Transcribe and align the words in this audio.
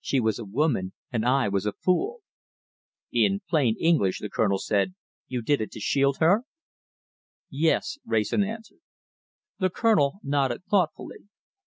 She 0.00 0.20
was 0.20 0.38
a 0.38 0.44
woman, 0.46 0.94
and 1.12 1.22
I 1.26 1.50
was 1.50 1.66
a 1.66 1.74
fool." 1.74 2.20
"In 3.12 3.42
plain 3.46 3.76
English," 3.78 4.20
the 4.20 4.30
Colonel 4.30 4.56
said, 4.56 4.94
"you 5.28 5.42
did 5.42 5.60
it 5.60 5.70
to 5.72 5.80
shield 5.80 6.16
her?" 6.16 6.44
"Yes!" 7.50 7.98
Wrayson 8.06 8.42
answered. 8.42 8.80
The 9.58 9.68
Colonel 9.68 10.18
nodded 10.22 10.64
thoughtfully. 10.64 11.28